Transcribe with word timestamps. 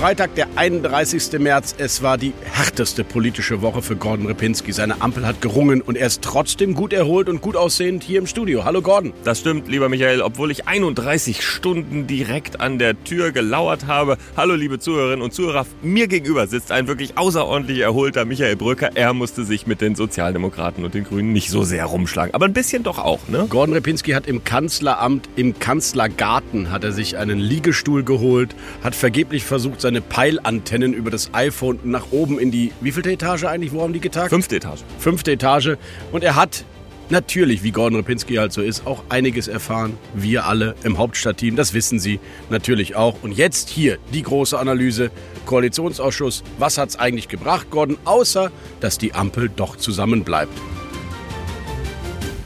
Freitag, 0.00 0.34
der 0.34 0.48
31. 0.56 1.38
März. 1.40 1.74
Es 1.76 2.02
war 2.02 2.16
die 2.16 2.32
härteste 2.54 3.04
politische 3.04 3.60
Woche 3.60 3.82
für 3.82 3.96
Gordon 3.96 4.24
Repinski. 4.24 4.72
Seine 4.72 5.02
Ampel 5.02 5.26
hat 5.26 5.42
gerungen 5.42 5.82
und 5.82 5.98
er 5.98 6.06
ist 6.06 6.22
trotzdem 6.22 6.72
gut 6.72 6.94
erholt 6.94 7.28
und 7.28 7.42
gut 7.42 7.54
aussehend 7.54 8.02
hier 8.02 8.18
im 8.18 8.26
Studio. 8.26 8.64
Hallo 8.64 8.80
Gordon. 8.80 9.12
Das 9.24 9.40
stimmt, 9.40 9.68
lieber 9.68 9.90
Michael, 9.90 10.22
obwohl 10.22 10.50
ich 10.50 10.66
31 10.66 11.44
Stunden 11.44 12.06
direkt 12.06 12.62
an 12.62 12.78
der 12.78 13.04
Tür 13.04 13.30
gelauert 13.30 13.88
habe. 13.88 14.16
Hallo, 14.38 14.54
liebe 14.54 14.78
Zuhörerinnen 14.78 15.20
und 15.20 15.34
Zuhörer. 15.34 15.66
Mir 15.82 16.08
gegenüber 16.08 16.46
sitzt 16.46 16.72
ein 16.72 16.88
wirklich 16.88 17.18
außerordentlich 17.18 17.80
erholter 17.80 18.24
Michael 18.24 18.56
Brücker. 18.56 18.92
Er 18.94 19.12
musste 19.12 19.44
sich 19.44 19.66
mit 19.66 19.82
den 19.82 19.96
Sozialdemokraten 19.96 20.82
und 20.82 20.94
den 20.94 21.04
Grünen 21.04 21.34
nicht 21.34 21.50
so 21.50 21.62
sehr 21.62 21.84
rumschlagen, 21.84 22.32
aber 22.32 22.46
ein 22.46 22.54
bisschen 22.54 22.84
doch 22.84 22.98
auch, 22.98 23.28
ne? 23.28 23.44
Gordon 23.50 23.74
Repinski 23.74 24.12
hat 24.12 24.26
im 24.26 24.44
Kanzleramt, 24.44 25.28
im 25.36 25.58
Kanzlergarten, 25.58 26.70
hat 26.70 26.84
er 26.84 26.92
sich 26.92 27.18
einen 27.18 27.38
Liegestuhl 27.38 28.02
geholt, 28.02 28.56
hat 28.82 28.94
vergeblich 28.94 29.44
versucht, 29.44 29.82
seine 29.82 29.89
Peilantennen 30.00 30.94
über 30.94 31.10
das 31.10 31.34
iPhone 31.34 31.80
nach 31.82 32.12
oben 32.12 32.38
in 32.38 32.52
die, 32.52 32.72
wie 32.80 32.92
vielte 32.92 33.10
Etage 33.10 33.44
eigentlich, 33.44 33.72
wo 33.72 33.82
haben 33.82 33.92
die 33.92 34.00
getagt? 34.00 34.30
Fünfte 34.30 34.56
Etage. 34.56 34.84
Fünfte 34.98 35.32
Etage. 35.32 35.76
Und 36.12 36.22
er 36.22 36.36
hat 36.36 36.64
natürlich, 37.10 37.62
wie 37.62 37.72
Gordon 37.72 37.96
Repinski 37.96 38.36
halt 38.36 38.52
so 38.52 38.62
ist, 38.62 38.86
auch 38.86 39.02
einiges 39.08 39.48
erfahren. 39.48 39.98
Wir 40.14 40.46
alle 40.46 40.76
im 40.84 40.98
Hauptstadtteam, 40.98 41.56
das 41.56 41.74
wissen 41.74 41.98
Sie 41.98 42.20
natürlich 42.48 42.94
auch. 42.94 43.22
Und 43.22 43.32
jetzt 43.32 43.68
hier 43.68 43.98
die 44.14 44.22
große 44.22 44.58
Analyse, 44.58 45.10
Koalitionsausschuss. 45.46 46.44
Was 46.58 46.78
hat's 46.78 46.96
eigentlich 46.96 47.28
gebracht, 47.28 47.70
Gordon, 47.70 47.98
außer 48.04 48.52
dass 48.80 48.98
die 48.98 49.14
Ampel 49.14 49.50
doch 49.54 49.76
zusammenbleibt? 49.76 50.56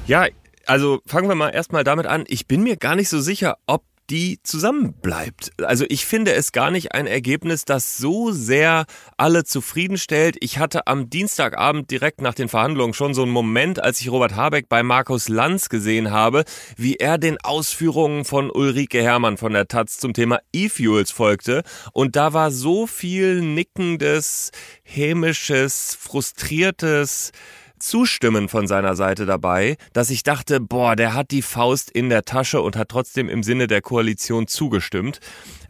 Ja, 0.07 0.27
also 0.67 1.01
fangen 1.07 1.29
wir 1.29 1.35
mal 1.35 1.51
erstmal 1.51 1.85
damit 1.85 2.07
an. 2.07 2.25
Ich 2.27 2.47
bin 2.47 2.63
mir 2.63 2.77
gar 2.77 2.97
nicht 2.97 3.09
so 3.09 3.21
sicher, 3.21 3.57
ob 3.67 3.83
die 4.11 4.39
zusammenbleibt. 4.43 5.53
Also 5.63 5.85
ich 5.89 6.05
finde 6.05 6.33
es 6.33 6.53
gar 6.53 6.71
nicht 6.71 6.93
ein 6.93 7.07
Ergebnis, 7.07 7.65
das 7.65 7.97
so 7.97 8.33
sehr 8.33 8.85
alle 9.17 9.45
zufriedenstellt. 9.45 10.37
Ich 10.41 10.59
hatte 10.59 10.87
am 10.87 11.09
Dienstagabend 11.09 11.91
direkt 11.91 12.21
nach 12.21 12.35
den 12.35 12.49
Verhandlungen 12.49 12.95
schon 12.95 13.15
so 13.15 13.23
einen 13.23 13.33
Moment, 13.33 13.83
als 13.83 14.01
ich 14.01 14.11
Robert 14.11 14.37
Habeck 14.37 14.69
bei 14.69 14.83
Markus 14.83 15.29
Lanz 15.29 15.69
gesehen 15.69 16.11
habe, 16.11 16.45
wie 16.77 16.97
er 16.97 17.19
den 17.19 17.39
Ausführungen 17.39 18.25
von 18.25 18.51
Ulrike 18.51 19.03
Herrmann 19.03 19.39
von 19.39 19.53
der 19.53 19.69
Taz 19.69 19.99
zum 19.99 20.13
Thema 20.13 20.41
E-Fuels 20.53 21.11
folgte. 21.11 21.63
Und 21.93 22.17
da 22.17 22.33
war 22.33 22.51
so 22.51 22.87
viel 22.87 23.41
nickendes, 23.41 24.51
hämisches, 24.83 25.97
frustriertes, 25.99 27.33
Zustimmen 27.79 28.49
von 28.49 28.67
seiner 28.67 28.97
Seite 28.97 29.27
dabei, 29.27 29.77
dass 29.93 30.11
ich 30.11 30.23
dachte, 30.23 30.61
boah, 30.61 30.97
der 30.97 31.15
hat 31.15 31.31
die 31.31 31.43
Faust 31.43 31.91
in 31.91 32.09
der 32.09 32.25
Tasche 32.25 32.61
und 32.61 32.77
hat 32.77 32.89
trotzdem 32.89 33.29
im 33.29 33.43
Sinne 33.43 33.67
der 33.67 33.83
Koalition 33.83 34.47
zugestimmt. 34.47 35.21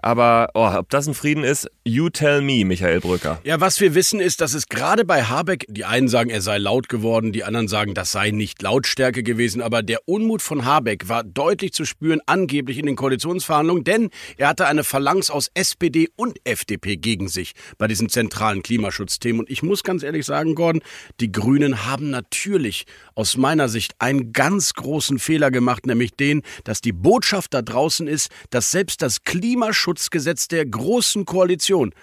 Aber 0.04 0.50
oh, 0.52 0.68
ob 0.68 0.90
das 0.90 1.06
ein 1.06 1.14
Frieden 1.14 1.44
ist, 1.44 1.66
you 1.82 2.10
tell 2.10 2.42
me, 2.42 2.66
Michael 2.66 3.00
Brücker. 3.00 3.40
Ja, 3.42 3.60
was 3.60 3.80
wir 3.80 3.94
wissen 3.94 4.20
ist, 4.20 4.42
dass 4.42 4.52
es 4.52 4.68
gerade 4.68 5.06
bei 5.06 5.22
Habeck, 5.22 5.64
die 5.66 5.86
einen 5.86 6.08
sagen, 6.08 6.28
er 6.28 6.42
sei 6.42 6.58
laut 6.58 6.90
geworden, 6.90 7.32
die 7.32 7.42
anderen 7.42 7.68
sagen, 7.68 7.94
das 7.94 8.12
sei 8.12 8.30
nicht 8.30 8.60
Lautstärke 8.60 9.22
gewesen, 9.22 9.62
aber 9.62 9.82
der 9.82 10.06
Unmut 10.06 10.42
von 10.42 10.66
Habeck 10.66 11.08
war 11.08 11.24
deutlich 11.24 11.72
zu 11.72 11.86
spüren, 11.86 12.20
angeblich 12.26 12.76
in 12.76 12.84
den 12.84 12.96
Koalitionsverhandlungen, 12.96 13.82
denn 13.84 14.10
er 14.36 14.48
hatte 14.48 14.66
eine 14.66 14.84
Phalanx 14.84 15.30
aus 15.30 15.50
SPD 15.54 16.10
und 16.16 16.36
FDP 16.44 16.98
gegen 16.98 17.28
sich 17.28 17.54
bei 17.78 17.88
diesen 17.88 18.10
zentralen 18.10 18.62
Klimaschutzthemen. 18.62 19.40
Und 19.40 19.50
ich 19.50 19.62
muss 19.62 19.84
ganz 19.84 20.02
ehrlich 20.02 20.26
sagen, 20.26 20.54
Gordon, 20.54 20.82
die 21.20 21.32
Grünen 21.32 21.86
haben 21.86 22.03
natürlich 22.10 22.86
aus 23.14 23.36
meiner 23.36 23.68
Sicht 23.68 23.94
einen 23.98 24.32
ganz 24.32 24.74
großen 24.74 25.18
Fehler 25.18 25.50
gemacht, 25.50 25.86
nämlich 25.86 26.14
den, 26.14 26.42
dass 26.64 26.80
die 26.80 26.92
Botschaft 26.92 27.54
da 27.54 27.62
draußen 27.62 28.06
ist, 28.06 28.30
dass 28.50 28.70
selbst 28.70 29.02
das 29.02 29.24
Klimaschutzgesetz 29.24 30.48
der 30.48 30.66
großen 30.66 31.24
Koalition 31.24 31.94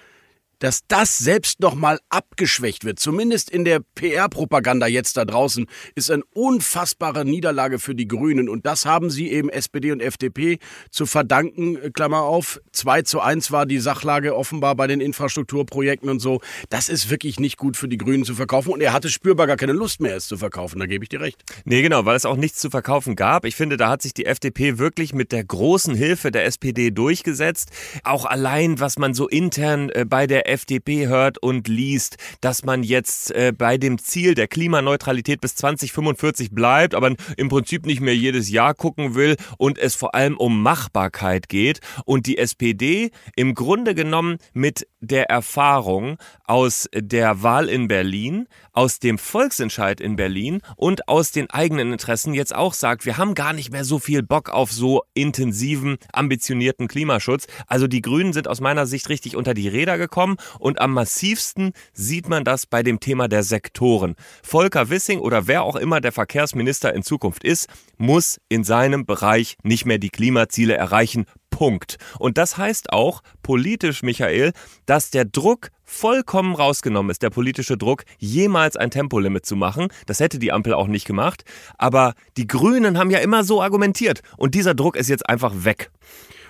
dass 0.62 0.88
das 0.88 1.18
selbst 1.18 1.60
nochmal 1.60 2.00
abgeschwächt 2.10 2.86
wird, 2.86 3.00
zumindest 3.00 3.50
in 3.50 3.66
der 3.66 3.82
PR-Propaganda 3.96 4.88
jetzt 4.88 5.18
da 5.18 5.26
draußen, 5.26 5.66
ist 5.96 6.12
eine 6.12 6.24
unfassbare 6.34 7.26
Niederlage 7.26 7.80
für 7.80 7.96
die 7.96 8.08
Grünen. 8.08 8.48
Und 8.48 8.66
das 8.66 8.86
haben 8.86 9.10
sie 9.10 9.32
eben 9.32 9.50
SPD 9.50 9.92
und 9.92 10.02
FDP 10.02 10.60
zu 10.92 11.06
verdanken, 11.06 11.92
Klammer 11.94 12.22
auf. 12.22 12.62
2 12.74 13.02
zu 13.02 13.22
1 13.22 13.52
war 13.52 13.66
die 13.66 13.80
Sachlage 13.80 14.36
offenbar 14.36 14.76
bei 14.76 14.86
den 14.86 15.02
Infrastrukturprojekten 15.02 16.10
und 16.10 16.20
so. 16.20 16.42
Das 16.70 16.90
ist 16.90 17.10
wirklich 17.10 17.40
nicht 17.40 17.58
gut 17.58 17.76
für 17.76 17.88
die 17.88 17.98
Grünen 17.98 18.24
zu 18.24 18.36
verkaufen. 18.36 18.72
Und 18.72 18.82
er 18.82 18.94
hatte 18.94 19.10
spürbar 19.10 19.48
gar 19.48 19.58
keine 19.58 19.74
Lust 19.74 20.00
mehr, 20.00 20.16
es 20.16 20.28
zu 20.28 20.38
verkaufen. 20.38 20.80
Da 20.80 20.86
gebe 20.86 21.04
ich 21.04 21.10
dir 21.10 21.22
recht. 21.22 21.44
Nee, 21.66 21.82
genau, 21.82 22.06
weil 22.06 22.16
es 22.16 22.26
auch 22.26 22.38
nichts 22.38 22.60
zu 22.60 22.70
verkaufen 22.70 23.16
gab. 23.16 23.46
Ich 23.46 23.56
finde, 23.56 23.78
da 23.78 23.90
hat 23.90 24.04
sich 24.04 24.14
die 24.14 24.28
FDP 24.28 24.78
wirklich 24.78 25.14
mit 25.14 25.32
der 25.32 25.44
großen 25.44 25.96
Hilfe 25.96 26.30
der 26.30 26.46
SPD 26.46 26.92
durchgesetzt. 26.92 27.72
Auch 28.04 28.26
allein, 28.26 28.80
was 28.80 29.00
man 29.00 29.16
so 29.16 29.28
intern 29.28 29.90
äh, 29.90 30.06
bei 30.06 30.28
der 30.28 30.51
FDP 30.52 31.08
hört 31.08 31.38
und 31.38 31.68
liest, 31.68 32.18
dass 32.42 32.64
man 32.64 32.84
jetzt 32.84 33.32
äh, 33.32 33.54
bei 33.58 33.78
dem 33.78 33.98
Ziel 33.98 34.36
der 34.36 34.48
Klimaneutralität 34.48 35.42
bis 35.42 35.56
2045 35.56 36.52
bleibt, 36.52 36.94
aber 36.94 37.16
im 37.38 37.50
Prinzip 37.50 37.86
nicht 37.86 38.02
mehr 38.02 38.16
jedes 38.16 38.50
Jahr 38.50 38.74
gucken 38.74 39.16
will 39.16 39.36
und 39.58 39.78
es 39.78 39.96
vor 39.96 40.14
allem 40.14 40.38
um 40.38 40.62
Machbarkeit 40.62 41.50
geht 41.50 41.80
und 42.06 42.28
die 42.28 42.38
SPD 42.38 43.12
im 43.36 43.56
Grunde 43.56 43.96
genommen 43.96 44.38
mit 44.54 44.88
der 45.00 45.30
Erfahrung 45.30 46.18
aus 46.46 46.88
der 46.94 47.44
Wahl 47.44 47.70
in 47.70 47.88
Berlin, 47.88 48.48
aus 48.72 49.00
dem 49.00 49.18
Volksentscheid 49.18 50.00
in 50.00 50.16
Berlin 50.16 50.62
und 50.76 51.08
aus 51.08 51.32
den 51.32 51.50
eigenen 51.50 51.92
Interessen 51.92 52.34
jetzt 52.34 52.54
auch 52.54 52.74
sagt, 52.74 53.06
wir 53.06 53.18
haben 53.18 53.34
gar 53.34 53.54
nicht 53.54 53.72
mehr 53.72 53.84
so 53.84 54.00
viel 54.00 54.22
Bock 54.24 54.50
auf 54.50 54.72
so 54.72 55.02
intensiven, 55.14 55.98
ambitionierten 56.14 56.88
Klimaschutz. 56.88 57.48
Also 57.68 57.88
die 57.88 58.02
Grünen 58.02 58.34
sind 58.34 58.48
aus 58.48 58.62
meiner 58.62 58.86
Sicht 58.86 59.10
richtig 59.10 59.36
unter 59.36 59.54
die 59.54 59.68
Räder 59.68 59.98
gekommen 59.98 60.38
und 60.60 60.80
am 60.80 60.94
massivsten 60.94 61.74
sieht 61.94 62.30
man 62.30 62.44
das 62.44 62.66
bei 62.66 62.84
dem 62.84 63.00
Thema 63.00 63.28
der 63.28 63.44
Sektoren. 63.44 64.16
Volker 64.44 64.90
Wissing 64.90 65.20
oder 65.20 65.48
wer 65.48 65.64
auch 65.64 65.76
immer 65.76 66.02
der 66.02 66.12
Verkehrsminister 66.12 66.94
in 66.94 67.04
Zukunft 67.04 67.44
ist, 67.44 67.68
muss 67.98 68.40
in 68.50 68.64
seinem 68.64 69.06
Bereich 69.06 69.58
nicht 69.64 69.86
mehr 69.86 69.98
die 69.98 70.10
Klimaziele 70.10 70.76
erreichen. 70.76 71.26
Punkt. 71.50 71.98
Und 72.18 72.38
das 72.38 72.58
heißt 72.58 72.92
auch 72.92 73.22
politisch, 73.44 74.02
Michael, 74.02 74.54
dass 74.86 75.12
der 75.12 75.26
Druck 75.26 75.70
vollkommen 75.84 76.56
rausgenommen 76.56 77.12
ist, 77.12 77.22
der 77.22 77.30
politische 77.30 77.78
Druck, 77.78 78.06
jemals 78.18 78.78
ein 78.78 78.90
Tempolimit 78.90 79.46
zu 79.46 79.56
machen. 79.56 79.90
Das 80.06 80.20
hätte 80.20 80.40
die 80.40 80.52
Ampel 80.52 80.74
auch 80.74 80.88
nicht 80.88 81.06
gemacht. 81.06 81.44
Aber 81.78 82.16
die 82.38 82.48
Grünen 82.48 82.98
haben 82.98 83.12
ja 83.12 83.20
immer 83.20 83.44
so 83.44 83.62
argumentiert. 83.62 84.22
Und 84.38 84.56
dieser 84.56 84.74
Druck 84.74 84.96
ist 84.96 85.10
jetzt 85.10 85.28
einfach 85.30 85.54
weg. 85.64 85.92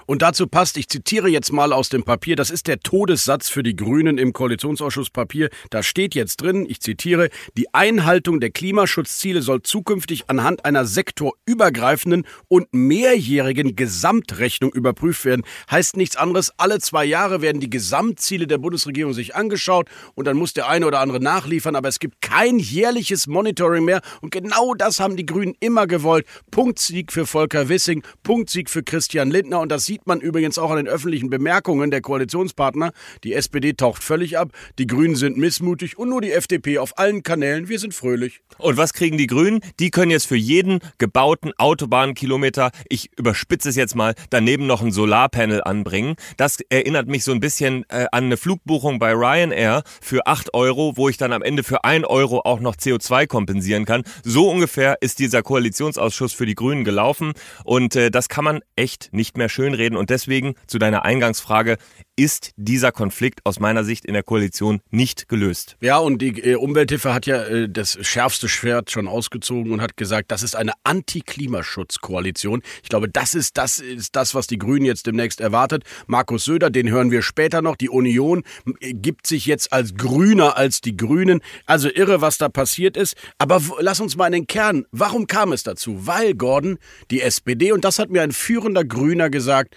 Und 0.05 0.21
dazu 0.21 0.47
passt, 0.47 0.77
ich 0.77 0.87
zitiere 0.89 1.29
jetzt 1.29 1.51
mal 1.51 1.73
aus 1.73 1.89
dem 1.89 2.03
Papier, 2.03 2.35
das 2.35 2.49
ist 2.49 2.67
der 2.67 2.79
Todessatz 2.79 3.49
für 3.49 3.63
die 3.63 3.75
Grünen 3.75 4.17
im 4.17 4.33
Koalitionsausschusspapier. 4.33 5.49
Da 5.69 5.83
steht 5.83 6.15
jetzt 6.15 6.37
drin, 6.37 6.65
ich 6.67 6.81
zitiere, 6.81 7.29
die 7.57 7.73
Einhaltung 7.73 8.39
der 8.39 8.51
Klimaschutzziele 8.51 9.41
soll 9.41 9.61
zukünftig 9.61 10.29
anhand 10.29 10.65
einer 10.65 10.85
sektorübergreifenden 10.85 12.25
und 12.47 12.67
mehrjährigen 12.73 13.75
Gesamtrechnung 13.75 14.71
überprüft 14.71 15.25
werden. 15.25 15.43
Heißt 15.69 15.97
nichts 15.97 16.15
anderes, 16.15 16.51
alle 16.57 16.79
zwei 16.79 17.05
Jahre 17.05 17.41
werden 17.41 17.61
die 17.61 17.69
Gesamtziele 17.69 18.47
der 18.47 18.57
Bundesregierung 18.57 19.13
sich 19.13 19.35
angeschaut 19.35 19.89
und 20.15 20.25
dann 20.25 20.37
muss 20.37 20.53
der 20.53 20.67
eine 20.67 20.87
oder 20.87 20.99
andere 20.99 21.19
nachliefern, 21.19 21.75
aber 21.75 21.89
es 21.89 21.99
gibt 21.99 22.21
kein 22.21 22.59
jährliches 22.59 23.27
Monitoring 23.27 23.85
mehr 23.85 24.01
und 24.21 24.31
genau 24.31 24.73
das 24.73 24.99
haben 24.99 25.17
die 25.17 25.25
Grünen 25.25 25.55
immer 25.59 25.87
gewollt. 25.87 26.25
Punktsieg 26.51 27.11
für 27.11 27.25
Volker 27.25 27.69
Wissing, 27.69 28.03
Punktsieg 28.23 28.69
für 28.69 28.83
Christian 28.83 29.31
Lindner 29.31 29.59
und 29.59 29.71
das 29.71 29.85
sieht 29.91 30.07
man 30.07 30.21
übrigens 30.21 30.57
auch 30.57 30.71
an 30.71 30.77
den 30.77 30.87
öffentlichen 30.87 31.29
Bemerkungen 31.29 31.91
der 31.91 31.99
Koalitionspartner. 31.99 32.93
Die 33.25 33.33
SPD 33.33 33.73
taucht 33.73 34.01
völlig 34.01 34.37
ab, 34.37 34.53
die 34.79 34.87
Grünen 34.87 35.17
sind 35.17 35.35
missmutig 35.35 35.97
und 35.97 36.07
nur 36.07 36.21
die 36.21 36.31
FDP 36.31 36.77
auf 36.77 36.97
allen 36.97 37.23
Kanälen. 37.23 37.67
Wir 37.67 37.77
sind 37.77 37.93
fröhlich. 37.93 38.39
Und 38.57 38.77
was 38.77 38.93
kriegen 38.93 39.17
die 39.17 39.27
Grünen? 39.27 39.59
Die 39.81 39.91
können 39.91 40.09
jetzt 40.09 40.27
für 40.27 40.37
jeden 40.37 40.79
gebauten 40.97 41.51
Autobahnkilometer, 41.57 42.71
ich 42.87 43.09
überspitze 43.17 43.67
es 43.67 43.75
jetzt 43.75 43.97
mal, 43.97 44.15
daneben 44.29 44.65
noch 44.65 44.81
ein 44.81 44.93
Solarpanel 44.93 45.61
anbringen. 45.61 46.15
Das 46.37 46.59
erinnert 46.69 47.09
mich 47.09 47.25
so 47.25 47.33
ein 47.33 47.41
bisschen 47.41 47.83
äh, 47.89 48.05
an 48.13 48.23
eine 48.23 48.37
Flugbuchung 48.37 48.97
bei 48.97 49.11
Ryanair 49.11 49.83
für 49.99 50.25
8 50.25 50.53
Euro, 50.53 50.93
wo 50.95 51.09
ich 51.09 51.17
dann 51.17 51.33
am 51.33 51.41
Ende 51.41 51.63
für 51.63 51.83
1 51.83 52.05
Euro 52.07 52.39
auch 52.45 52.61
noch 52.61 52.77
CO2 52.77 53.27
kompensieren 53.27 53.83
kann. 53.83 54.03
So 54.23 54.49
ungefähr 54.49 55.01
ist 55.01 55.19
dieser 55.19 55.43
Koalitionsausschuss 55.43 56.31
für 56.31 56.45
die 56.45 56.55
Grünen 56.55 56.85
gelaufen 56.85 57.33
und 57.65 57.97
äh, 57.97 58.09
das 58.09 58.29
kann 58.29 58.45
man 58.45 58.61
echt 58.77 59.09
nicht 59.11 59.35
mehr 59.35 59.49
schönreden 59.49 59.80
reden. 59.81 59.97
Und 59.97 60.09
deswegen 60.09 60.55
zu 60.67 60.77
deiner 60.77 61.03
Eingangsfrage, 61.03 61.77
ist 62.23 62.51
dieser 62.55 62.91
Konflikt 62.91 63.39
aus 63.45 63.59
meiner 63.59 63.83
Sicht 63.83 64.05
in 64.05 64.13
der 64.13 64.21
Koalition 64.21 64.81
nicht 64.91 65.27
gelöst. 65.27 65.75
Ja, 65.81 65.97
und 65.97 66.21
die 66.21 66.39
äh, 66.39 66.55
Umwelthilfe 66.55 67.15
hat 67.15 67.25
ja 67.25 67.43
äh, 67.43 67.67
das 67.67 67.97
schärfste 68.01 68.47
Schwert 68.47 68.91
schon 68.91 69.07
ausgezogen 69.07 69.71
und 69.71 69.81
hat 69.81 69.97
gesagt, 69.97 70.31
das 70.31 70.43
ist 70.43 70.55
eine 70.55 70.73
Anti-Klimaschutz-Koalition. 70.83 72.61
Ich 72.83 72.89
glaube, 72.89 73.09
das 73.09 73.33
ist, 73.33 73.57
das 73.57 73.79
ist 73.79 74.15
das, 74.15 74.35
was 74.35 74.45
die 74.45 74.59
Grünen 74.59 74.85
jetzt 74.85 75.07
demnächst 75.07 75.41
erwartet. 75.41 75.83
Markus 76.05 76.45
Söder, 76.45 76.69
den 76.69 76.89
hören 76.89 77.09
wir 77.09 77.23
später 77.23 77.63
noch. 77.63 77.75
Die 77.75 77.89
Union 77.89 78.43
äh, 78.81 78.93
gibt 78.93 79.25
sich 79.25 79.47
jetzt 79.47 79.73
als 79.73 79.95
grüner 79.95 80.57
als 80.57 80.81
die 80.81 80.95
Grünen. 80.95 81.41
Also 81.65 81.89
irre, 81.89 82.21
was 82.21 82.37
da 82.37 82.49
passiert 82.49 82.97
ist. 82.97 83.15
Aber 83.39 83.59
lass 83.79 83.99
uns 83.99 84.15
mal 84.15 84.27
in 84.27 84.33
den 84.33 84.47
Kern. 84.47 84.85
Warum 84.91 85.25
kam 85.25 85.53
es 85.53 85.63
dazu? 85.63 86.05
Weil, 86.05 86.35
Gordon, 86.35 86.77
die 87.09 87.21
SPD, 87.21 87.71
und 87.71 87.83
das 87.83 87.97
hat 87.97 88.11
mir 88.11 88.21
ein 88.21 88.31
führender 88.31 88.85
Grüner 88.85 89.31
gesagt, 89.31 89.75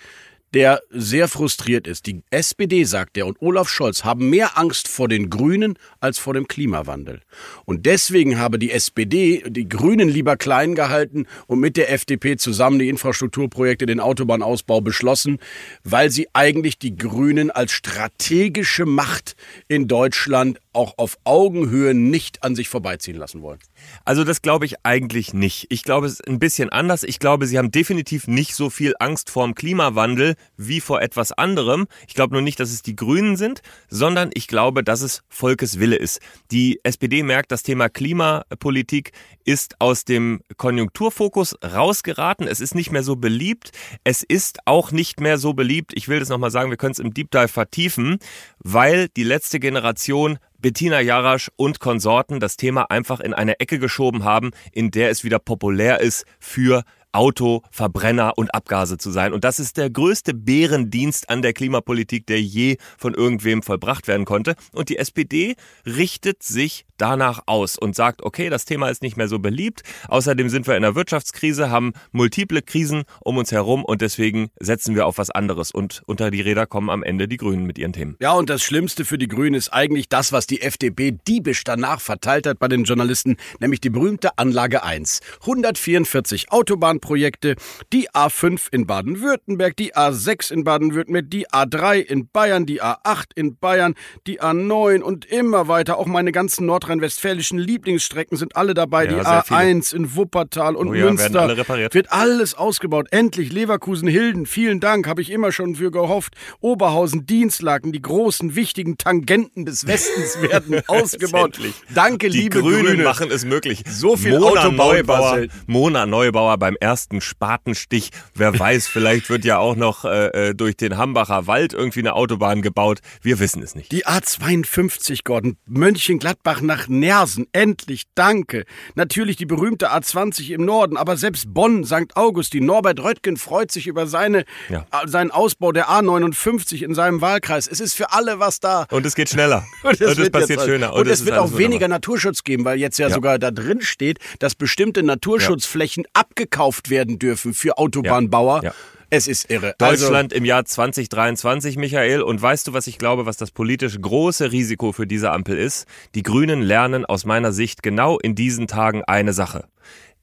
der 0.55 0.83
sehr 0.91 1.27
frustriert 1.27 1.89
ist. 1.89 2.07
Die 2.07 2.23
SPD, 2.31 2.85
sagt 2.85 3.17
er, 3.17 3.27
und 3.27 3.43
Olaf 3.43 3.69
Scholz 3.69 4.05
haben 4.05 4.31
mehr 4.31 4.57
Angst 4.57 4.87
vor 4.87 5.09
den 5.09 5.29
Grünen 5.29 5.77
als 5.99 6.19
vor 6.19 6.33
dem 6.33 6.47
Klimawandel. 6.47 7.21
Und 7.65 7.87
deswegen 7.87 8.39
habe 8.39 8.61
die 8.61 8.71
SPD 8.71 9.43
die 9.49 9.69
Grünen 9.69 10.09
lieber 10.09 10.37
klein 10.37 10.77
gehalten 10.77 11.27
und 11.49 11.59
mit 11.59 11.77
der 11.77 11.93
FDP 11.93 12.37
zusammen 12.37 12.79
die 12.79 12.89
Infrastrukturprojekte, 12.89 13.85
den 13.85 13.99
Autobahnausbau 13.99 14.81
beschlossen, 14.81 15.39
weil 15.83 16.11
sie 16.11 16.29
eigentlich 16.33 16.79
die 16.79 16.97
Grünen 16.97 17.51
als 17.51 17.73
strategische 17.73 18.87
Macht 18.87 19.35
in 19.67 19.89
Deutschland 19.89 20.61
auch 20.73 20.95
auf 20.99 21.19
Augenhöhe 21.25 21.95
nicht 21.95 22.45
an 22.45 22.55
sich 22.55 22.69
vorbeiziehen 22.69 23.17
lassen 23.17 23.43
wollen. 23.43 23.59
Also 24.05 24.25
das 24.25 24.43
glaube 24.43 24.67
ich 24.67 24.85
eigentlich 24.85 25.35
nicht. 25.35 25.67
Ich 25.71 25.83
glaube 25.83 26.07
es 26.07 26.15
ist 26.15 26.29
ein 26.29 26.39
bisschen 26.39 26.71
anders. 26.71 27.03
Ich 27.03 27.19
glaube, 27.19 27.47
sie 27.47 27.59
haben 27.59 27.71
definitiv 27.71 28.27
nicht 28.27 28.55
so 28.55 28.71
viel 28.71 28.95
Angst 28.99 29.31
vor 29.31 29.45
dem 29.45 29.55
Klimawandel 29.55 30.35
wie 30.57 30.81
vor 30.81 31.03
etwas 31.03 31.33
anderem. 31.33 31.87
Ich 32.07 32.15
glaube 32.15 32.35
nur 32.35 32.43
nicht, 32.43 32.61
dass 32.61 32.71
es 32.71 32.83
die 32.83 32.97
Grünen 32.97 33.37
sind, 33.37 33.63
sondern 33.89 34.31
ich 34.35 34.49
glaube, 34.49 34.85
dass 34.85 35.03
es 35.03 35.23
Volkes 35.29 35.79
Wille 35.79 35.97
ist. 35.97 36.21
Die 36.51 36.81
SPD 36.83 37.23
merkt, 37.23 37.53
das 37.53 37.63
Thema 37.63 37.89
Klimapolitik 37.89 39.13
ist 39.45 39.81
aus 39.81 40.05
dem 40.05 40.41
Konjunkturfokus 40.57 41.57
rausgeraten. 41.63 42.47
Es 42.47 42.61
ist 42.61 42.75
nicht 42.75 42.91
mehr 42.91 43.03
so 43.03 43.17
beliebt. 43.17 43.71
Es 44.05 44.23
ist 44.23 44.59
auch 44.67 44.93
nicht 44.93 45.21
mehr 45.21 45.39
so 45.39 45.55
beliebt. 45.55 45.93
Ich 45.95 46.09
will 46.09 46.21
das 46.21 46.29
nochmal 46.29 46.51
sagen, 46.51 46.71
wir 46.71 46.77
können 46.77 46.93
es 46.93 46.99
im 46.99 47.15
Deep 47.15 47.31
Dive 47.31 47.49
vertiefen, 47.49 48.19
weil 48.59 49.09
die 49.09 49.25
letzte 49.25 49.61
Generation 49.61 50.39
Bettina 50.65 51.03
Jarasch 51.03 51.51
und 51.57 51.79
Konsorten 51.79 52.41
das 52.41 52.57
Thema 52.57 52.91
einfach 52.91 53.21
in 53.21 53.35
eine 53.35 53.61
Ecke 53.61 53.79
geschoben 53.79 54.25
haben, 54.25 54.53
in 54.73 54.91
der 54.91 55.11
es 55.11 55.23
wieder 55.23 55.39
populär 55.39 56.01
ist 56.01 56.25
für 56.41 56.85
Auto, 57.15 57.63
Verbrenner 57.71 58.33
und 58.37 58.55
Abgase 58.55 58.99
zu 58.99 59.11
sein. 59.11 59.33
Und 59.33 59.45
das 59.45 59.59
ist 59.59 59.77
der 59.77 59.89
größte 59.89 60.35
Bärendienst 60.35 61.31
an 61.31 61.43
der 61.43 61.53
Klimapolitik, 61.53 62.27
der 62.27 62.43
je 62.43 62.77
von 62.99 63.15
irgendwem 63.15 63.63
vollbracht 63.63 64.09
werden 64.09 64.27
konnte. 64.27 64.55
Und 64.73 64.89
die 64.89 64.99
SPD 64.99 65.55
richtet 65.87 66.43
sich 66.43 66.85
danach 66.97 67.43
aus 67.47 67.77
und 67.79 67.95
sagt, 67.95 68.23
okay, 68.23 68.51
das 68.51 68.65
Thema 68.65 68.89
ist 68.89 69.03
nicht 69.03 69.17
mehr 69.17 69.29
so 69.29 69.39
beliebt. 69.39 69.83
Außerdem 70.09 70.49
sind 70.49 70.67
wir 70.67 70.77
in 70.77 70.85
einer 70.85 70.95
Wirtschaftskrise, 70.95 71.71
haben 71.71 71.93
multiple 72.13 72.63
Krisen 72.63 73.05
um 73.21 73.37
uns 73.37 73.53
herum 73.53 73.85
und 73.85 74.01
deswegen 74.01 74.51
setzen 74.61 74.95
wir 74.95 75.07
auf 75.07 75.19
was 75.19 75.31
anderes. 75.31 75.71
Und 75.71 76.03
unter 76.07 76.31
die 76.31 76.41
Räder 76.41 76.67
kommen 76.67 76.91
am 76.91 77.03
Ende 77.03 77.29
die 77.29 77.37
Grünen 77.37 77.65
mit 77.65 77.79
ihren 77.79 77.93
Themen. 77.93 78.17
Ja, 78.21 78.33
und 78.33 78.51
das 78.51 78.63
Schlimmste 78.63 79.05
für 79.05 79.19
die 79.19 79.29
Grünen 79.29 79.55
ist 79.55 79.73
eigentlich 79.73 80.09
das, 80.09 80.33
was 80.33 80.47
die 80.47 80.63
FDP 80.63 81.13
diebisch 81.27 81.65
danach 81.65 82.01
verteilt 82.01 82.47
hat 82.47 82.59
bei 82.59 82.69
den 82.69 82.85
Journalisten, 82.85 83.37
nämlich 83.61 83.81
die 83.81 83.91
berühmte 83.91 84.39
Anlage 84.39 84.83
1. 84.83 85.21
144 85.41 86.51
Autobahn 86.53 87.01
Projekte, 87.05 87.55
die 87.93 88.11
A5 88.11 88.69
in 88.73 88.87
Baden-Württemberg, 88.87 89.77
die 89.77 89.95
A6 89.95 90.51
in 90.51 90.65
Baden-Württemberg, 90.65 91.31
die 91.31 91.47
A3 91.49 91.99
in 91.99 92.29
Bayern, 92.29 92.65
die 92.65 92.83
A8 92.83 93.27
in 93.35 93.59
Bayern, 93.59 93.95
die 94.27 94.41
A9 94.41 95.03
und 95.03 95.27
immer 95.27 95.69
weiter. 95.69 95.99
Auch 95.99 96.07
meine 96.07 96.33
ganzen 96.33 96.65
nordrhein-westfälischen 96.65 97.59
Lieblingsstrecken 97.59 98.39
sind 98.39 98.57
alle 98.57 98.73
dabei. 98.73 99.05
Ja, 99.05 99.11
die 99.11 99.21
A1 99.21 99.95
in 99.95 100.17
Wuppertal 100.17 100.77
und 100.77 100.89
oh 100.89 100.95
ja, 100.95 101.05
Münster. 101.05 101.43
Alle 101.43 101.57
wird 101.93 102.11
alles 102.11 102.55
ausgebaut. 102.55 103.09
Endlich 103.11 103.53
Leverkusen, 103.53 104.09
Hilden. 104.09 104.47
Vielen 104.47 104.81
Dank, 104.81 105.07
habe 105.07 105.21
ich 105.21 105.31
immer 105.31 105.53
schon 105.53 105.75
für 105.75 105.91
gehofft. 105.91 106.35
Oberhausen, 106.61 107.27
Dienstlaken, 107.27 107.93
die 107.93 108.01
großen, 108.01 108.57
wichtigen 108.57 108.97
Tangenten 108.97 109.67
des 109.67 109.87
Westens 109.87 110.41
werden 110.51 110.81
ausgebaut. 110.87 111.59
Danke, 111.95 112.31
die 112.31 112.39
liebe 112.39 112.61
Grünen 112.61 112.87
Grüne. 112.87 113.05
machen 113.05 113.31
es 113.31 113.45
möglich. 113.45 113.85
So 113.87 114.17
viel 114.17 114.39
Mona 114.39 114.71
Neubauer, 114.71 115.47
Mona 115.67 116.07
Neubauer 116.07 116.57
beim 116.57 116.77
ersten 116.81 116.94
ersten 116.95 117.21
Spatenstich. 117.21 118.11
Wer 118.37 118.57
weiß, 118.59 118.87
vielleicht 118.87 119.29
wird 119.29 119.45
ja 119.45 119.59
auch 119.59 119.75
noch 119.75 120.05
äh, 120.05 120.51
äh, 120.51 120.55
durch 120.55 120.77
den 120.77 120.97
Hambacher 120.97 121.49
Wald 121.49 121.73
irgendwie 121.73 121.99
eine 121.99 122.15
Autobahn 122.15 122.63
gebaut. 122.63 123.01
Wir 123.21 123.41
wissen 123.41 123.65
es 123.65 123.75
nicht. 123.75 123.91
Die 123.91 124.07
A52, 124.07 125.25
Gordon. 125.25 125.57
Mönchengladbach 125.67 126.61
nach 126.61 126.87
Nersen. 126.87 127.49
Endlich, 127.51 128.05
danke. 128.15 128.65
Natürlich 128.95 129.37
die 129.37 129.45
berühmte 129.45 129.93
A20 129.93 130.53
im 130.53 130.65
Norden, 130.65 130.97
aber 130.97 131.17
selbst 131.17 131.53
Bonn, 131.53 131.85
St. 131.85 132.15
Augustin. 132.15 132.65
Norbert 132.65 133.01
Röttgen 133.01 133.37
freut 133.39 133.73
sich 133.73 133.89
über 133.89 134.07
seine, 134.07 134.45
ja. 134.69 134.87
äh, 134.93 135.09
seinen 135.09 135.33
Ausbau 135.33 135.73
der 135.73 135.89
A59 135.89 136.85
in 136.85 136.95
seinem 136.95 137.21
Wahlkreis. 137.21 137.67
Es 137.67 137.81
ist 137.81 137.95
für 137.95 138.13
alle 138.13 138.39
was 138.39 138.61
da. 138.61 138.87
Und 138.93 139.05
es 139.05 139.17
geht 139.17 139.31
schneller. 139.31 139.67
Und 139.83 140.01
es, 140.01 140.17
Und 140.17 140.23
es 140.23 140.31
passiert 140.31 140.63
schöner. 140.63 140.93
Und, 140.93 141.01
Und 141.01 141.09
es, 141.09 141.25
wird 141.25 141.39
auch 141.39 141.57
weniger 141.59 141.89
Naturschutz 141.89 142.45
geben, 142.45 142.65
weil 142.65 142.79
jetzt 142.79 143.01
ja, 143.01 143.09
ja, 143.09 143.15
sogar 143.15 143.41
da 143.41 143.51
drin 143.51 143.81
steht, 143.81 144.21
dass 144.39 144.55
bestimmte 144.55 145.03
Naturschutzflächen 145.03 146.05
ja. 146.05 146.11
abgekauft 146.13 146.84
gekauft 146.85 146.91
werden 146.91 147.19
dürfen 147.19 147.55
für 147.55 147.79
Autobahnbauer. 147.79 148.63
Ja, 148.63 148.71
ja. 148.71 148.75
Es 149.11 149.29
ist 149.29 149.51
irre. 149.51 149.75
Also 149.79 150.07
Deutschland 150.07 150.33
also, 150.33 150.39
im 150.39 150.45
Jahr 150.45 150.65
2023, 150.65 151.77
Michael. 151.77 152.23
Und 152.23 152.41
weißt 152.41 152.67
du, 152.67 152.73
was 152.73 152.87
ich 152.87 152.99
glaube, 152.99 153.27
was 153.27 153.37
das 153.37 153.51
politisch 153.51 154.01
große 154.01 154.51
Risiko 154.51 154.93
für 154.93 155.07
diese 155.07 155.31
Ampel 155.31 155.57
ist? 155.57 155.87
Die 156.15 156.23
Grünen 156.23 156.63
lernen 156.63 157.05
aus 157.05 157.25
meiner 157.25 157.53
Sicht 157.53 157.83
genau 157.83 158.19
in 158.19 158.35
diesen 158.35 158.67
Tagen 158.67 159.05
eine 159.05 159.33
Sache. 159.33 159.67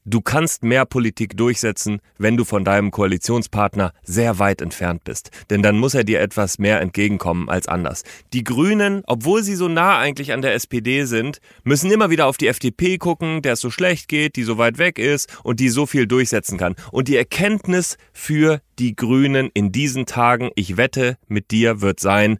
Du 0.04 0.20
kannst 0.20 0.64
mehr 0.64 0.84
Politik 0.84 1.36
durchsetzen, 1.36 2.00
wenn 2.18 2.36
du 2.36 2.44
von 2.44 2.64
deinem 2.64 2.90
Koalitionspartner 2.90 3.92
sehr 4.02 4.40
weit 4.40 4.60
entfernt 4.60 5.04
bist. 5.04 5.30
Denn 5.48 5.62
dann 5.62 5.78
muss 5.78 5.94
er 5.94 6.02
dir 6.02 6.20
etwas 6.20 6.58
mehr 6.58 6.80
entgegenkommen 6.80 7.48
als 7.48 7.68
anders. 7.68 8.02
Die 8.32 8.42
Grünen, 8.42 9.04
obwohl 9.06 9.44
sie 9.44 9.54
so 9.54 9.68
nah 9.68 9.98
eigentlich 9.98 10.32
an 10.32 10.42
der 10.42 10.54
SPD 10.54 11.04
sind, 11.04 11.38
müssen 11.62 11.92
immer 11.92 12.10
wieder 12.10 12.26
auf 12.26 12.36
die 12.36 12.48
FDP 12.48 12.98
gucken, 12.98 13.42
der 13.42 13.52
es 13.52 13.60
so 13.60 13.70
schlecht 13.70 14.08
geht, 14.08 14.34
die 14.34 14.42
so 14.42 14.58
weit 14.58 14.78
weg 14.78 14.98
ist 14.98 15.28
und 15.44 15.60
die 15.60 15.68
so 15.68 15.86
viel 15.86 16.08
durchsetzen 16.08 16.58
kann. 16.58 16.74
Und 16.90 17.06
die 17.06 17.16
Erkenntnis 17.16 17.96
für 18.12 18.60
die 18.80 18.96
Grünen 18.96 19.50
in 19.54 19.70
diesen 19.70 20.06
Tagen, 20.06 20.50
ich 20.56 20.76
wette, 20.76 21.16
mit 21.28 21.52
dir 21.52 21.80
wird 21.80 22.00
sein, 22.00 22.38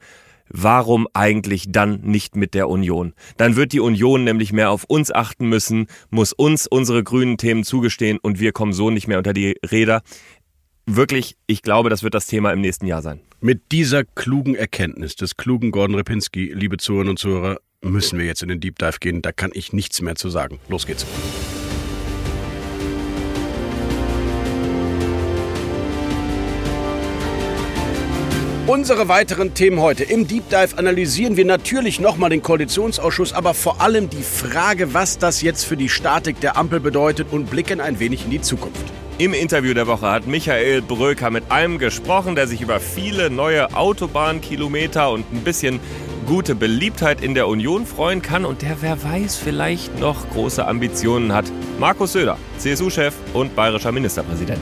warum 0.52 1.08
eigentlich 1.14 1.66
dann 1.68 2.00
nicht 2.02 2.36
mit 2.36 2.54
der 2.54 2.68
Union? 2.68 3.14
Dann 3.36 3.56
wird 3.56 3.72
die 3.72 3.80
Union 3.80 4.24
nämlich 4.24 4.52
mehr 4.52 4.70
auf 4.70 4.84
uns 4.84 5.10
achten 5.10 5.48
müssen, 5.48 5.86
muss 6.10 6.32
uns 6.32 6.66
unsere 6.66 7.02
grünen 7.02 7.38
Themen 7.38 7.64
zugestehen 7.64 8.18
und 8.20 8.38
wir 8.38 8.52
kommen 8.52 8.72
so 8.72 8.90
nicht 8.90 9.08
mehr 9.08 9.18
unter 9.18 9.32
die 9.32 9.56
Räder. 9.68 10.02
Wirklich, 10.86 11.36
ich 11.46 11.62
glaube, 11.62 11.90
das 11.90 12.02
wird 12.02 12.14
das 12.14 12.26
Thema 12.26 12.52
im 12.52 12.60
nächsten 12.60 12.86
Jahr 12.86 13.02
sein. 13.02 13.20
Mit 13.40 13.72
dieser 13.72 14.04
klugen 14.04 14.54
Erkenntnis 14.54 15.16
des 15.16 15.36
klugen 15.36 15.70
Gordon 15.70 15.96
Repinski, 15.96 16.52
liebe 16.54 16.76
Zuhörerinnen 16.76 17.10
und 17.10 17.18
Zuhörer, 17.18 17.58
müssen 17.82 18.18
wir 18.18 18.26
jetzt 18.26 18.42
in 18.42 18.48
den 18.48 18.60
Deep 18.60 18.78
Dive 18.78 18.98
gehen. 19.00 19.22
Da 19.22 19.32
kann 19.32 19.50
ich 19.54 19.72
nichts 19.72 20.00
mehr 20.00 20.14
zu 20.14 20.30
sagen. 20.30 20.58
Los 20.68 20.86
geht's. 20.86 21.06
Unsere 28.68 29.08
weiteren 29.08 29.54
Themen 29.54 29.80
heute. 29.80 30.04
Im 30.04 30.28
Deep 30.28 30.48
Dive 30.48 30.78
analysieren 30.78 31.36
wir 31.36 31.44
natürlich 31.44 31.98
nochmal 31.98 32.30
den 32.30 32.42
Koalitionsausschuss, 32.42 33.32
aber 33.32 33.54
vor 33.54 33.80
allem 33.80 34.08
die 34.08 34.22
Frage, 34.22 34.94
was 34.94 35.18
das 35.18 35.42
jetzt 35.42 35.64
für 35.64 35.76
die 35.76 35.88
Statik 35.88 36.40
der 36.40 36.56
Ampel 36.56 36.78
bedeutet 36.78 37.26
und 37.32 37.50
blicken 37.50 37.80
ein 37.80 37.98
wenig 37.98 38.24
in 38.24 38.30
die 38.30 38.40
Zukunft. 38.40 38.84
Im 39.18 39.34
Interview 39.34 39.74
der 39.74 39.88
Woche 39.88 40.08
hat 40.08 40.28
Michael 40.28 40.80
Bröker 40.80 41.30
mit 41.30 41.50
einem 41.50 41.78
gesprochen, 41.78 42.36
der 42.36 42.46
sich 42.46 42.60
über 42.60 42.78
viele 42.78 43.30
neue 43.30 43.74
Autobahnkilometer 43.74 45.10
und 45.10 45.30
ein 45.32 45.40
bisschen 45.40 45.80
gute 46.26 46.54
Beliebtheit 46.54 47.20
in 47.20 47.34
der 47.34 47.48
Union 47.48 47.84
freuen 47.84 48.22
kann 48.22 48.44
und 48.44 48.62
der, 48.62 48.76
wer 48.80 49.02
weiß, 49.02 49.36
vielleicht 49.38 49.98
noch 49.98 50.30
große 50.30 50.64
Ambitionen 50.64 51.34
hat. 51.34 51.46
Markus 51.80 52.12
Söder, 52.12 52.38
CSU-Chef 52.58 53.14
und 53.34 53.56
bayerischer 53.56 53.90
Ministerpräsident. 53.90 54.60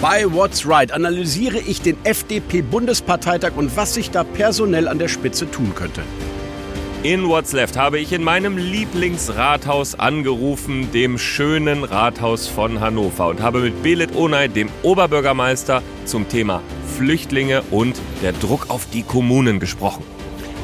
Bei 0.00 0.24
What's 0.32 0.66
Right 0.66 0.92
analysiere 0.92 1.58
ich 1.58 1.82
den 1.82 1.94
FDP-Bundesparteitag 2.04 3.52
und 3.56 3.76
was 3.76 3.92
sich 3.92 4.10
da 4.10 4.24
personell 4.24 4.88
an 4.88 4.98
der 4.98 5.08
Spitze 5.08 5.50
tun 5.50 5.74
könnte. 5.74 6.00
In 7.02 7.28
What's 7.28 7.52
Left 7.52 7.76
habe 7.76 7.98
ich 7.98 8.10
in 8.14 8.24
meinem 8.24 8.56
Lieblingsrathaus 8.56 9.98
angerufen, 9.98 10.90
dem 10.92 11.18
schönen 11.18 11.84
Rathaus 11.84 12.46
von 12.46 12.80
Hannover, 12.80 13.28
und 13.28 13.42
habe 13.42 13.60
mit 13.60 13.82
Belit 13.82 14.16
Onay, 14.16 14.48
dem 14.48 14.70
Oberbürgermeister, 14.82 15.82
zum 16.06 16.26
Thema 16.30 16.62
Flüchtlinge 16.96 17.62
und 17.70 18.00
der 18.22 18.32
Druck 18.32 18.70
auf 18.70 18.86
die 18.90 19.02
Kommunen 19.02 19.60
gesprochen. 19.60 20.02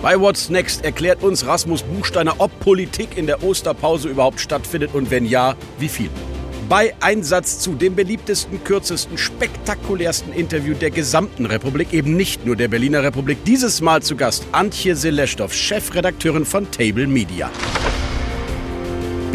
Bei 0.00 0.18
What's 0.18 0.48
Next 0.48 0.82
erklärt 0.82 1.22
uns 1.22 1.46
Rasmus 1.46 1.82
Buchsteiner, 1.82 2.36
ob 2.38 2.58
Politik 2.60 3.18
in 3.18 3.26
der 3.26 3.44
Osterpause 3.44 4.08
überhaupt 4.08 4.40
stattfindet 4.40 4.94
und 4.94 5.10
wenn 5.10 5.26
ja, 5.26 5.56
wie 5.78 5.88
viel. 5.88 6.08
Bei 6.68 6.94
Einsatz 7.00 7.60
zu 7.60 7.74
dem 7.74 7.94
beliebtesten, 7.94 8.64
kürzesten, 8.64 9.16
spektakulärsten 9.16 10.32
Interview 10.32 10.74
der 10.74 10.90
gesamten 10.90 11.46
Republik, 11.46 11.92
eben 11.92 12.16
nicht 12.16 12.44
nur 12.44 12.56
der 12.56 12.66
Berliner 12.66 13.04
Republik. 13.04 13.38
Dieses 13.44 13.80
Mal 13.80 14.02
zu 14.02 14.16
Gast 14.16 14.44
Antje 14.50 14.96
Seleshtow, 14.96 15.52
Chefredakteurin 15.52 16.44
von 16.44 16.68
Table 16.72 17.06
Media. 17.06 17.52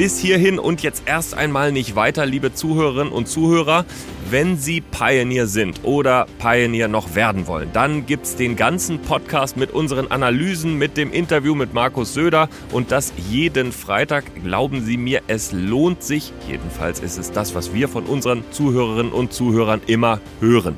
Bis 0.01 0.17
hierhin 0.17 0.58
und 0.58 0.81
jetzt 0.81 1.03
erst 1.05 1.36
einmal 1.36 1.72
nicht 1.72 1.96
weiter, 1.96 2.25
liebe 2.25 2.51
Zuhörerinnen 2.51 3.13
und 3.13 3.27
Zuhörer. 3.27 3.86
Wenn 4.31 4.58
Sie 4.58 4.81
Pioneer 4.81 5.46
sind 5.46 5.81
oder 5.84 6.25
Pioneer 6.39 6.88
noch 6.88 7.13
werden 7.13 7.46
wollen, 7.46 7.70
dann 7.72 8.08
gibt 8.08 8.25
es 8.25 8.36
den 8.36 8.55
ganzen 8.55 9.03
Podcast 9.03 9.58
mit 9.58 9.70
unseren 9.70 10.10
Analysen, 10.10 10.79
mit 10.79 10.98
dem 10.98 11.13
Interview 11.13 11.53
mit 11.53 11.75
Markus 11.75 12.15
Söder 12.15 12.50
und 12.72 12.91
das 12.91 13.13
jeden 13.29 13.72
Freitag. 13.72 14.24
Glauben 14.43 14.84
Sie 14.84 14.98
mir, 14.98 15.22
es 15.27 15.51
lohnt 15.51 16.01
sich. 16.01 16.34
Jedenfalls 16.50 17.00
ist 17.00 17.20
es 17.20 17.31
das, 17.31 17.53
was 17.53 17.72
wir 17.72 17.88
von 17.88 18.05
unseren 18.05 18.43
Zuhörerinnen 18.50 19.13
und 19.13 19.34
Zuhörern 19.34 19.81
immer 19.86 20.20
hören. 20.39 20.75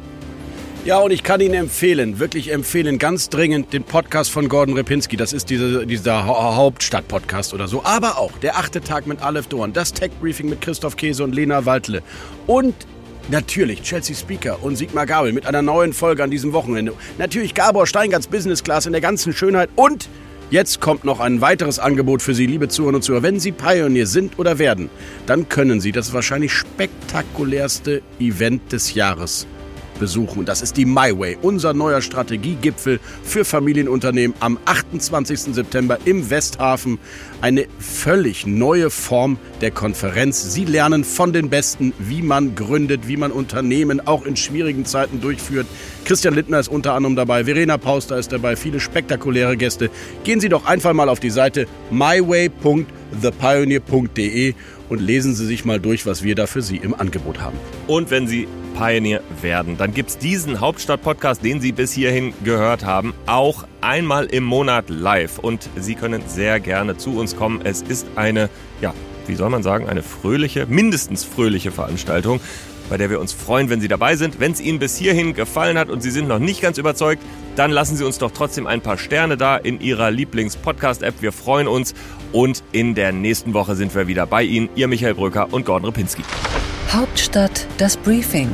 Ja, 0.85 0.97
und 0.97 1.11
ich 1.11 1.23
kann 1.23 1.39
Ihnen 1.39 1.53
empfehlen, 1.53 2.19
wirklich 2.19 2.51
empfehlen, 2.51 2.99
ganz 2.99 3.29
dringend 3.29 3.71
den 3.71 3.85
Podcast 3.85 4.29
von 4.29 4.49
Gordon 4.49 4.75
Repinski. 4.75 5.15
Das 5.15 5.31
ist 5.31 5.49
diese, 5.49 5.87
dieser 5.87 6.27
ha 6.27 6.57
Hauptstadt-Podcast 6.57 7.53
oder 7.53 7.69
so. 7.69 7.85
Aber 7.85 8.17
auch 8.17 8.33
der 8.39 8.57
achte 8.57 8.81
Tag 8.81 9.07
mit 9.07 9.21
Aleph 9.21 9.47
Dorn, 9.47 9.71
das 9.71 9.93
Tech-Briefing 9.93 10.49
mit 10.49 10.59
Christoph 10.59 10.97
Käse 10.97 11.23
und 11.23 11.33
Lena 11.33 11.65
Waldle. 11.65 12.03
Und 12.47 12.75
Natürlich 13.29 13.81
Chelsea 13.83 14.13
Speaker 14.13 14.61
und 14.61 14.75
Sigmar 14.75 15.05
Gabel 15.05 15.31
mit 15.31 15.45
einer 15.45 15.61
neuen 15.61 15.93
Folge 15.93 16.21
an 16.21 16.29
diesem 16.29 16.51
Wochenende. 16.51 16.91
Natürlich 17.17 17.53
Gabor 17.53 17.87
Steingarts 17.87 18.27
Business 18.27 18.61
Class 18.61 18.85
in 18.85 18.91
der 18.91 18.99
ganzen 18.99 19.31
Schönheit 19.31 19.69
und 19.77 20.09
Jetzt 20.51 20.81
kommt 20.81 21.05
noch 21.05 21.21
ein 21.21 21.39
weiteres 21.39 21.79
Angebot 21.79 22.21
für 22.21 22.35
Sie, 22.35 22.45
liebe 22.45 22.67
Zuhörer 22.67 22.95
und 22.95 23.01
Zuhörer. 23.01 23.23
Wenn 23.23 23.39
Sie 23.39 23.53
Pioneer 23.53 24.05
sind 24.05 24.37
oder 24.37 24.59
werden, 24.59 24.89
dann 25.25 25.47
können 25.47 25.79
Sie 25.79 25.93
das 25.93 26.13
wahrscheinlich 26.13 26.51
spektakulärste 26.51 28.03
Event 28.19 28.73
des 28.73 28.93
Jahres 28.93 29.47
besuchen. 29.99 30.45
Das 30.45 30.61
ist 30.61 30.77
die 30.77 30.85
MyWay, 30.85 31.37
unser 31.41 31.73
neuer 31.73 32.01
Strategiegipfel 32.01 32.99
für 33.23 33.45
Familienunternehmen 33.45 34.35
am 34.39 34.57
28. 34.65 35.53
September 35.53 35.97
im 36.05 36.29
Westhafen. 36.29 36.99
Eine 37.41 37.67
völlig 37.79 38.45
neue 38.45 38.89
Form 38.89 39.37
der 39.61 39.71
Konferenz. 39.71 40.53
Sie 40.53 40.65
lernen 40.65 41.03
von 41.03 41.33
den 41.33 41.49
Besten, 41.49 41.93
wie 41.99 42.21
man 42.21 42.55
gründet, 42.55 43.07
wie 43.07 43.17
man 43.17 43.31
Unternehmen 43.31 44.05
auch 44.05 44.25
in 44.25 44.35
schwierigen 44.35 44.85
Zeiten 44.85 45.21
durchführt. 45.21 45.67
Christian 46.05 46.33
Littner 46.33 46.59
ist 46.59 46.67
unter 46.67 46.93
anderem 46.93 47.15
dabei, 47.15 47.45
Verena 47.45 47.77
Pauster 47.77 48.17
ist 48.17 48.31
dabei, 48.31 48.55
viele 48.55 48.79
spektakuläre 48.79 49.57
Gäste. 49.57 49.89
Gehen 50.23 50.39
Sie 50.39 50.49
doch 50.49 50.65
einfach 50.65 50.93
mal 50.93 51.09
auf 51.09 51.19
die 51.19 51.29
Seite 51.29 51.67
myway.thepioneer.de 51.91 54.53
und 54.89 54.99
lesen 54.99 55.33
Sie 55.33 55.45
sich 55.45 55.63
mal 55.65 55.79
durch, 55.79 56.05
was 56.05 56.23
wir 56.23 56.35
da 56.35 56.47
für 56.47 56.61
Sie 56.61 56.77
im 56.77 56.93
Angebot 56.93 57.41
haben. 57.41 57.57
Und 57.87 58.11
wenn 58.11 58.27
Sie 58.27 58.47
Pioneer 58.73 59.21
werden, 59.41 59.77
dann 59.77 59.93
gibt 59.93 60.09
es 60.09 60.17
diesen 60.17 60.59
Hauptstadt-Podcast, 60.59 61.43
den 61.43 61.61
Sie 61.61 61.71
bis 61.71 61.91
hierhin 61.91 62.33
gehört 62.43 62.85
haben, 62.85 63.13
auch 63.25 63.65
einmal 63.81 64.25
im 64.25 64.43
Monat 64.43 64.89
live. 64.89 65.39
Und 65.39 65.69
Sie 65.75 65.95
können 65.95 66.23
sehr 66.27 66.59
gerne 66.59 66.97
zu 66.97 67.17
uns 67.17 67.35
kommen. 67.35 67.61
Es 67.63 67.81
ist 67.81 68.07
eine, 68.15 68.49
ja, 68.81 68.93
wie 69.27 69.35
soll 69.35 69.49
man 69.49 69.63
sagen, 69.63 69.87
eine 69.87 70.03
fröhliche, 70.03 70.65
mindestens 70.65 71.23
fröhliche 71.23 71.71
Veranstaltung 71.71 72.39
bei 72.89 72.97
der 72.97 73.09
wir 73.09 73.19
uns 73.19 73.33
freuen, 73.33 73.69
wenn 73.69 73.81
Sie 73.81 73.87
dabei 73.87 74.15
sind. 74.15 74.39
Wenn 74.39 74.51
es 74.51 74.61
Ihnen 74.61 74.79
bis 74.79 74.97
hierhin 74.97 75.33
gefallen 75.33 75.77
hat 75.77 75.89
und 75.89 76.01
Sie 76.01 76.11
sind 76.11 76.27
noch 76.27 76.39
nicht 76.39 76.61
ganz 76.61 76.77
überzeugt, 76.77 77.23
dann 77.55 77.71
lassen 77.71 77.97
Sie 77.97 78.03
uns 78.03 78.17
doch 78.17 78.31
trotzdem 78.31 78.67
ein 78.67 78.81
paar 78.81 78.97
Sterne 78.97 79.37
da 79.37 79.57
in 79.57 79.79
Ihrer 79.79 80.11
Lieblings-Podcast-App. 80.11 81.15
Wir 81.21 81.31
freuen 81.31 81.67
uns 81.67 81.93
und 82.31 82.63
in 82.71 82.95
der 82.95 83.11
nächsten 83.11 83.53
Woche 83.53 83.75
sind 83.75 83.93
wir 83.95 84.07
wieder 84.07 84.25
bei 84.25 84.43
Ihnen. 84.43 84.69
Ihr 84.75 84.87
Michael 84.87 85.15
Bröker 85.15 85.51
und 85.51 85.65
Gordon 85.65 85.89
Ripinski. 85.89 86.23
Hauptstadt 87.23 87.65
das 87.77 87.95
Briefing 87.95 88.49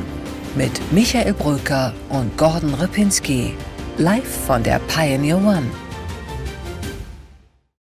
mit 0.53 0.69
Michael 0.91 1.33
Bröker 1.33 1.91
und 2.09 2.37
Gordon 2.37 2.75
Ripinski. 2.75 3.55
Live 3.97 4.45
von 4.45 4.61
der 4.61 4.77
Pioneer 4.87 5.37
One. 5.37 5.63